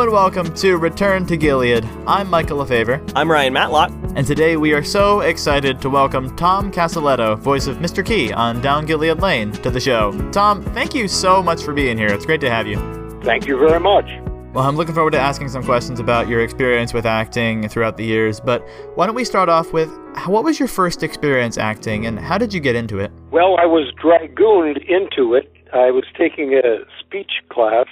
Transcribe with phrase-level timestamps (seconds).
[0.00, 1.84] Hello and welcome to Return to Gilead.
[2.06, 3.12] I'm Michael LaFaver.
[3.14, 3.90] I'm Ryan Matlock.
[4.16, 8.02] And today we are so excited to welcome Tom Casaletto, voice of Mr.
[8.02, 10.12] Key on Down Gilead Lane, to the show.
[10.30, 12.06] Tom, thank you so much for being here.
[12.06, 12.78] It's great to have you.
[13.24, 14.06] Thank you very much.
[14.54, 18.04] Well, I'm looking forward to asking some questions about your experience with acting throughout the
[18.06, 19.90] years, but why don't we start off with
[20.24, 23.12] what was your first experience acting and how did you get into it?
[23.32, 25.52] Well, I was dragooned into it.
[25.74, 27.86] I was taking a speech class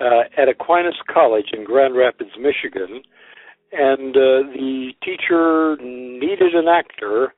[0.00, 3.02] at Aquinas College in Grand Rapids, Michigan,
[3.72, 7.34] and uh, the teacher needed an actor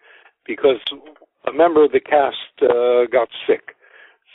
[0.46, 0.80] because
[1.46, 3.74] a member of the cast uh, got sick.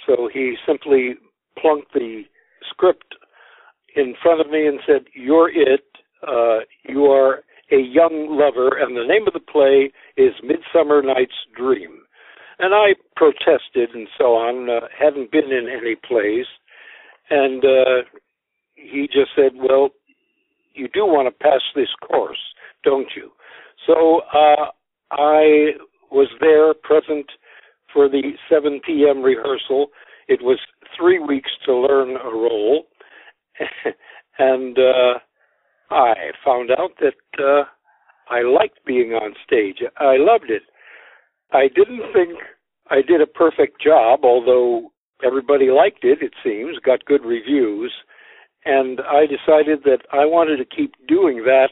[0.05, 1.15] So he simply
[1.59, 2.23] plunked the
[2.67, 3.15] script
[3.95, 5.83] in front of me and said, You're it.
[6.27, 11.47] Uh, you are a young lover, and the name of the play is Midsummer Night's
[11.55, 12.01] Dream.
[12.59, 16.45] And I protested and so on, uh, hadn't been in any plays.
[17.31, 18.03] And uh,
[18.75, 19.89] he just said, Well,
[20.73, 22.37] you do want to pass this course,
[22.83, 23.31] don't you?
[23.87, 24.67] So uh,
[25.11, 25.71] I
[26.11, 27.25] was there present
[27.93, 29.21] for the 7 p.m.
[29.21, 29.87] rehearsal.
[30.27, 30.59] It was
[30.97, 32.85] three weeks to learn a role.
[34.39, 35.19] and uh,
[35.89, 36.13] I
[36.45, 37.63] found out that uh,
[38.29, 39.77] I liked being on stage.
[39.97, 40.63] I loved it.
[41.51, 42.39] I didn't think
[42.89, 44.91] I did a perfect job, although
[45.25, 47.91] everybody liked it, it seems, got good reviews.
[48.65, 51.69] And I decided that I wanted to keep doing that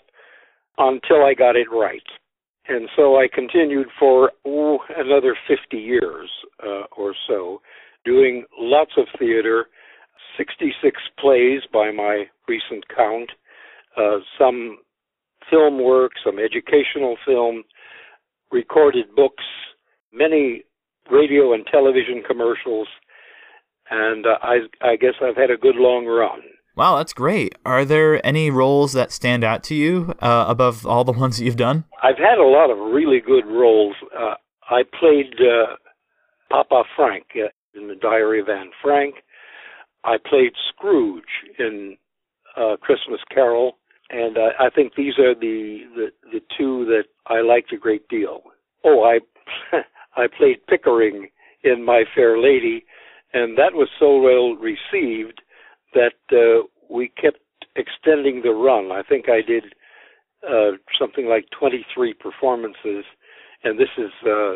[0.78, 2.03] until I got it right.
[2.67, 6.30] And so I continued for another 50 years
[6.64, 7.61] uh, or so,
[8.05, 9.66] doing lots of theater,
[10.38, 13.31] 66 plays by my recent count,
[13.97, 14.77] uh, some
[15.50, 17.64] film work, some educational film,
[18.52, 19.44] recorded books,
[20.14, 20.64] many
[21.11, 22.88] radio and television commercials,
[23.89, 26.41] and uh, I, I guess I've had a good long run.
[26.75, 27.55] Wow, that's great.
[27.65, 31.45] Are there any roles that stand out to you uh, above all the ones that
[31.45, 31.86] you've done?
[32.02, 33.95] I've had a lot of really good roles.
[34.17, 34.36] Uh,
[34.69, 35.75] I played uh,
[36.49, 37.49] Papa Frank uh,
[37.80, 39.15] in The Diary of Anne Frank.
[40.03, 41.23] I played Scrooge
[41.58, 41.97] in
[42.55, 43.77] uh, Christmas Carol,
[44.09, 48.08] and I, I think these are the, the the two that I liked a great
[48.08, 48.43] deal.
[48.85, 49.19] Oh, I
[50.15, 51.30] I played Pickering
[51.64, 52.85] in My Fair Lady,
[53.33, 55.41] and that was so well received
[55.93, 57.39] that uh, we kept
[57.75, 58.91] extending the run.
[58.91, 59.63] I think I did
[60.47, 63.05] uh, something like 23 performances,
[63.63, 64.55] and this is uh,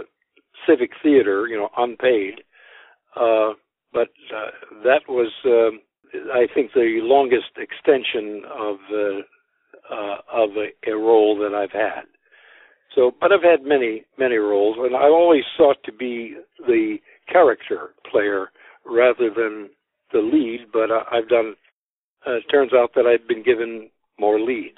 [0.68, 2.42] civic theater, you know, unpaid.
[3.16, 3.54] Uh,
[3.94, 4.52] but uh,
[4.84, 5.80] that was, um,
[6.34, 12.06] I think, the longest extension of uh, uh, of a, a role that I've had.
[12.96, 16.98] So, but I've had many, many roles, and I always sought to be the
[17.32, 18.50] character player
[18.86, 19.70] rather than
[20.12, 20.68] the lead.
[20.72, 21.56] But uh, I've done.
[22.26, 23.90] Uh, it turns out that I've been given
[24.20, 24.78] more leads.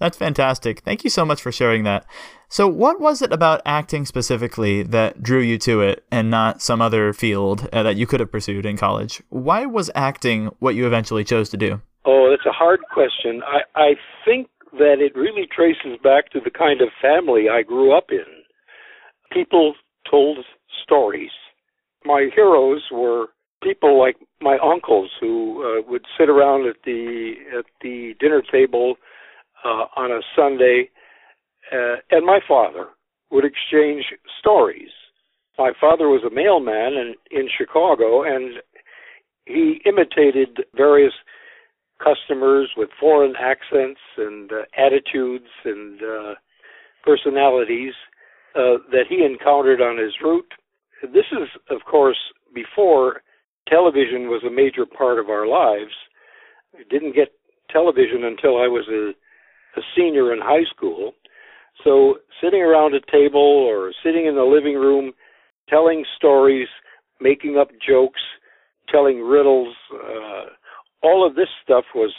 [0.00, 0.80] That's fantastic.
[0.80, 2.04] Thank you so much for sharing that.
[2.48, 6.82] So, what was it about acting specifically that drew you to it and not some
[6.82, 9.22] other field uh, that you could have pursued in college?
[9.30, 11.80] Why was acting what you eventually chose to do?
[12.04, 13.42] Oh, that's a hard question.
[13.46, 17.96] I, I think that it really traces back to the kind of family I grew
[17.96, 18.26] up in.
[19.32, 19.74] People
[20.10, 20.38] told
[20.82, 21.30] stories.
[22.04, 23.28] My heroes were
[23.62, 28.96] people like my uncles who uh, would sit around at the at the dinner table
[29.64, 30.90] uh, on a Sunday,
[31.72, 32.88] uh, and my father
[33.30, 34.04] would exchange
[34.38, 34.90] stories.
[35.58, 38.54] My father was a mailman in, in Chicago, and
[39.46, 41.12] he imitated various
[42.02, 46.34] customers with foreign accents and uh, attitudes and uh,
[47.04, 47.94] personalities
[48.54, 50.52] uh, that he encountered on his route.
[51.12, 52.18] This is, of course,
[52.54, 53.22] before
[53.68, 55.92] television was a major part of our lives.
[56.74, 57.32] I didn't get
[57.70, 59.12] television until I was a
[59.76, 61.12] a senior in high school.
[61.82, 65.12] So sitting around a table or sitting in the living room,
[65.68, 66.68] telling stories,
[67.20, 68.20] making up jokes,
[68.88, 70.44] telling riddles, uh,
[71.02, 72.12] all of this stuff was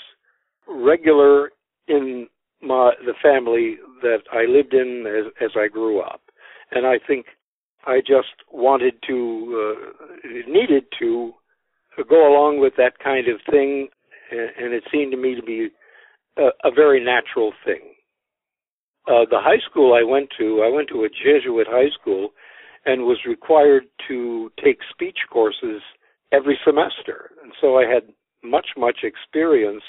[0.68, 1.52] regular
[1.88, 2.28] in
[2.62, 6.22] my the family that I lived in as, as I grew up,
[6.72, 7.28] and I think
[7.86, 11.34] I just wanted to uh, needed to
[12.10, 13.88] go along with that kind of thing,
[14.32, 15.70] and it seemed to me to be
[16.38, 17.94] a, a very natural thing.
[19.08, 22.30] Uh, the high school I went to, I went to a Jesuit high school
[22.86, 25.82] and was required to take speech courses
[26.32, 27.32] every semester.
[27.44, 29.84] And so I had much, much experience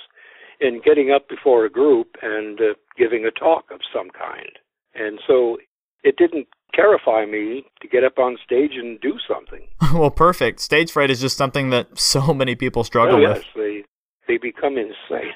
[0.60, 4.58] in getting up before a group and uh, giving a talk of some kind.
[4.94, 5.58] And so
[6.02, 9.66] it didn't terrify me to get up on stage and do something.
[9.94, 10.60] well, perfect.
[10.60, 13.46] Stage fright is just something that so many people struggle oh, yes, with.
[13.54, 13.82] The,
[14.28, 15.32] they become insane.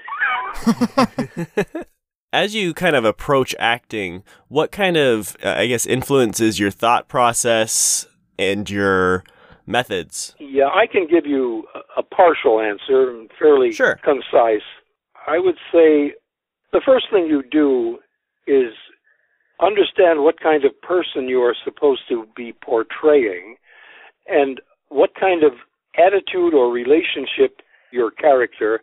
[2.32, 7.08] As you kind of approach acting, what kind of, uh, I guess, influences your thought
[7.08, 8.06] process
[8.38, 9.24] and your
[9.66, 10.36] methods?
[10.38, 11.64] Yeah, I can give you
[11.96, 13.98] a partial answer, and fairly sure.
[14.04, 14.62] concise.
[15.26, 16.14] I would say
[16.72, 17.98] the first thing you do
[18.46, 18.72] is
[19.60, 23.56] understand what kind of person you are supposed to be portraying
[24.28, 25.52] and what kind of
[25.96, 27.60] attitude or relationship
[27.92, 28.82] your character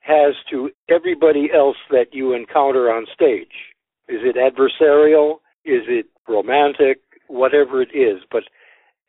[0.00, 3.72] has to everybody else that you encounter on stage.
[4.08, 5.36] Is it adversarial?
[5.64, 7.00] Is it romantic?
[7.28, 8.22] Whatever it is.
[8.30, 8.44] But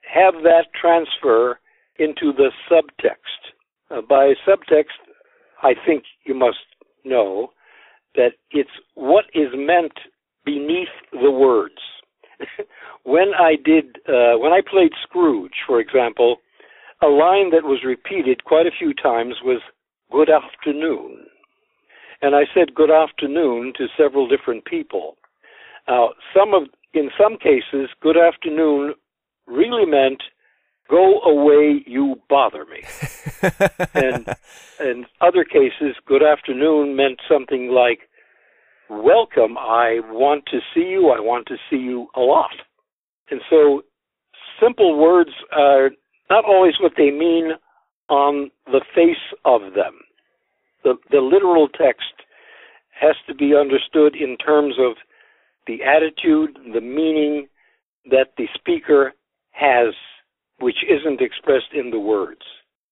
[0.01, 1.59] have that transfer
[1.99, 3.51] into the subtext.
[3.91, 4.95] Uh, by subtext,
[5.61, 6.57] I think you must
[7.03, 7.49] know
[8.15, 9.93] that it's what is meant
[10.45, 11.81] beneath the words.
[13.03, 16.37] when I did, uh, when I played Scrooge, for example,
[17.01, 19.61] a line that was repeated quite a few times was
[20.11, 21.25] "Good afternoon,"
[22.21, 25.17] and I said "Good afternoon" to several different people.
[25.87, 26.63] Now, some of,
[26.93, 28.95] in some cases, "Good afternoon"
[29.47, 30.23] really meant
[30.89, 32.83] "Go away, you bother me,"
[33.93, 34.27] and
[34.79, 38.09] in other cases, "Good afternoon" meant something like
[38.89, 39.57] welcome.
[39.57, 41.09] I want to see you.
[41.09, 42.55] I want to see you a lot.
[43.29, 43.83] And so
[44.61, 45.91] simple words are
[46.29, 47.51] not always what they mean
[48.09, 49.99] on the face of them.
[50.83, 52.13] The, the literal text
[52.99, 54.95] has to be understood in terms of
[55.67, 57.47] the attitude, the meaning
[58.09, 59.13] that the speaker
[59.51, 59.93] has,
[60.59, 62.41] which isn't expressed in the words.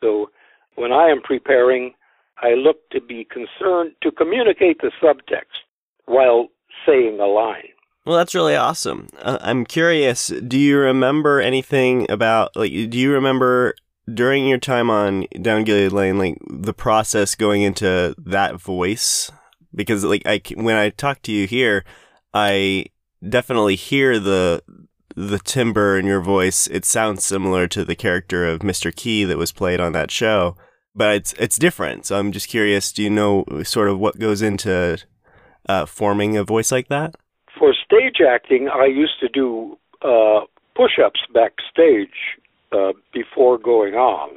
[0.03, 0.31] So
[0.75, 1.93] when I am preparing,
[2.41, 5.61] I look to be concerned to communicate the subtext
[6.05, 6.47] while
[6.85, 7.69] saying a line.
[8.05, 9.07] Well, that's really awesome.
[9.21, 10.27] Uh, I'm curious.
[10.27, 12.71] Do you remember anything about like?
[12.71, 13.75] Do you remember
[14.13, 19.31] during your time on Down Gilead Lane, like the process going into that voice?
[19.73, 21.85] Because like I when I talk to you here,
[22.33, 22.87] I
[23.27, 24.61] definitely hear the
[25.15, 26.67] the timbre in your voice.
[26.67, 28.93] It sounds similar to the character of Mr.
[28.93, 30.57] Key that was played on that show,
[30.93, 32.05] but it's it's different.
[32.05, 32.91] So I'm just curious.
[32.91, 34.97] Do you know sort of what goes into
[35.67, 37.15] uh, forming a voice like that?
[37.57, 40.41] For stage acting, I used to do uh,
[40.75, 42.37] push ups backstage
[42.71, 44.31] uh, before going on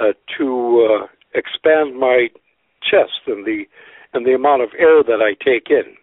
[0.00, 2.28] uh, to uh, expand my
[2.82, 3.64] chest and the
[4.14, 5.94] and the amount of air that I take in.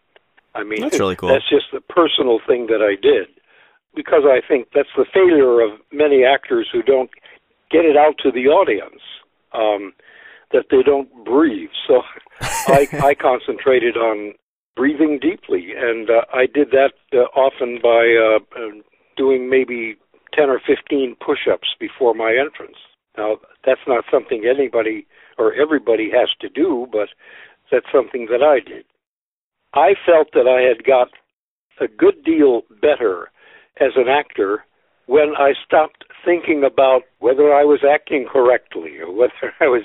[0.53, 1.29] I mean, that's really cool.
[1.29, 3.27] That's just a personal thing that I did
[3.95, 7.09] because I think that's the failure of many actors who don't
[7.71, 9.01] get it out to the audience.
[9.53, 9.93] Um,
[10.55, 11.69] that they don't breathe.
[11.87, 12.01] So
[12.41, 14.33] I, I concentrated on
[14.75, 18.81] breathing deeply, and uh, I did that uh, often by uh, uh
[19.17, 19.95] doing maybe
[20.33, 22.77] 10 or 15 push ups before my entrance.
[23.17, 25.07] Now, that's not something anybody
[25.37, 27.09] or everybody has to do, but
[27.71, 28.85] that's something that I did.
[29.73, 31.09] I felt that I had got
[31.79, 33.31] a good deal better
[33.79, 34.65] as an actor
[35.05, 39.83] when I stopped thinking about whether I was acting correctly or whether I was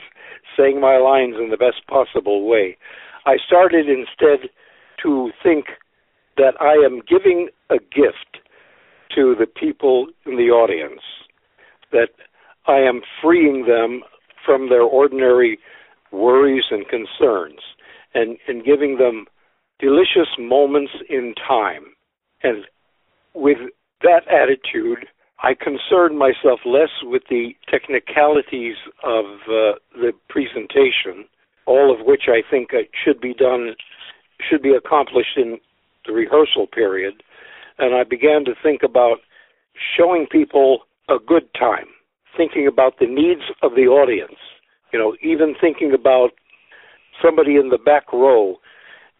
[0.56, 2.76] saying my lines in the best possible way.
[3.26, 4.48] I started instead
[5.02, 5.66] to think
[6.36, 8.38] that I am giving a gift
[9.14, 11.02] to the people in the audience,
[11.92, 12.10] that
[12.66, 14.02] I am freeing them
[14.44, 15.58] from their ordinary
[16.12, 17.60] worries and concerns
[18.14, 19.26] and, and giving them
[19.78, 21.84] delicious moments in time.
[22.42, 22.64] And
[23.34, 23.58] with
[24.02, 25.06] that attitude,
[25.42, 31.24] I concern myself less with the technicalities of uh, the presentation,
[31.66, 32.70] all of which I think
[33.04, 33.74] should be done,
[34.48, 35.58] should be accomplished in
[36.06, 37.22] the rehearsal period.
[37.78, 39.18] And I began to think about
[39.96, 41.86] showing people a good time,
[42.36, 44.38] thinking about the needs of the audience,
[44.92, 46.30] you know, even thinking about
[47.22, 48.56] somebody in the back row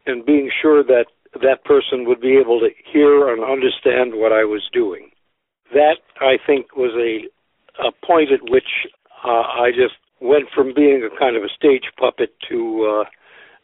[0.06, 1.06] and being sure that
[1.40, 5.10] that person would be able to hear and understand what I was doing.
[5.72, 7.28] That I think was a
[7.80, 8.88] a point at which
[9.24, 13.04] uh, I just went from being a kind of a stage puppet to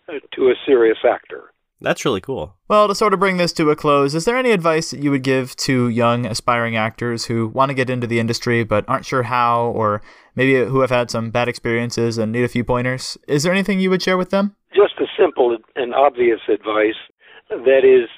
[0.09, 1.53] uh, to a serious actor.
[1.81, 2.57] That's really cool.
[2.69, 5.11] Well, to sort of bring this to a close, is there any advice that you
[5.11, 9.05] would give to young aspiring actors who want to get into the industry but aren't
[9.05, 10.01] sure how, or
[10.35, 13.19] maybe who have had some bad experiences and need a few pointers?
[13.29, 14.57] Is there anything you would share with them?
[14.75, 16.97] Just a simple and obvious advice
[17.51, 18.09] that is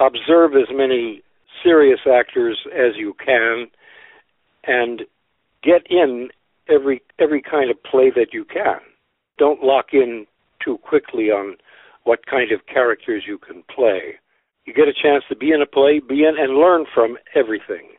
[0.00, 1.22] observe as many
[1.64, 3.66] serious actors as you can
[4.64, 5.02] and
[5.62, 6.28] get in
[6.68, 8.78] every every kind of play that you can.
[9.38, 10.26] Don't lock in
[10.64, 11.56] too quickly on
[12.04, 14.14] what kind of characters you can play.
[14.66, 17.96] You get a chance to be in a play, be in and learn from everything.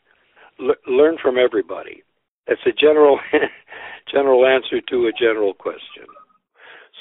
[0.59, 2.03] L- learn from everybody.
[2.47, 3.19] That's a general
[4.11, 6.05] general answer to a general question.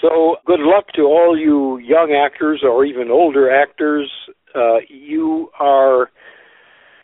[0.03, 4.11] So, good luck to all you young actors or even older actors.
[4.55, 6.11] Uh, you are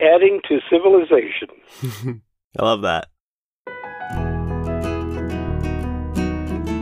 [0.01, 2.21] adding to civilization.
[2.59, 3.07] I love that.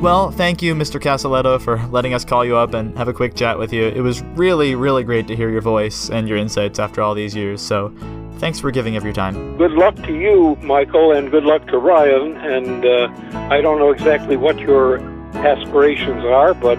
[0.01, 0.97] Well, thank you, Mr.
[0.97, 3.83] Casaletto, for letting us call you up and have a quick chat with you.
[3.83, 7.35] It was really, really great to hear your voice and your insights after all these
[7.35, 7.61] years.
[7.61, 7.93] So,
[8.37, 9.57] thanks for giving up your time.
[9.57, 12.37] Good luck to you, Michael, and good luck to Ryan.
[12.37, 13.09] And uh,
[13.53, 14.99] I don't know exactly what your
[15.35, 16.77] aspirations are, but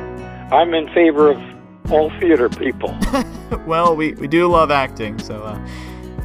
[0.50, 2.96] I'm in favor of all theater people.
[3.66, 5.68] well, we, we do love acting, so uh,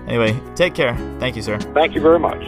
[0.08, 0.96] anyway, take care.
[1.20, 1.60] Thank you, sir.
[1.60, 2.42] Thank you very much.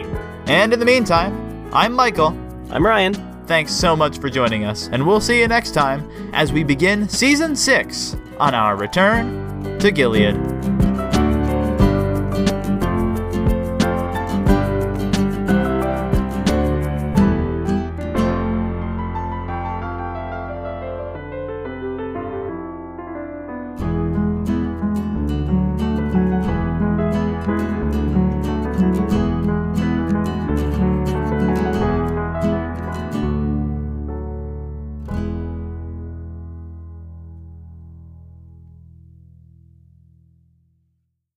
[0.46, 2.36] And in the meantime, I'm Michael.
[2.70, 3.14] I'm Ryan.
[3.46, 7.08] Thanks so much for joining us, and we'll see you next time as we begin
[7.08, 10.57] season six on our return to Gilead.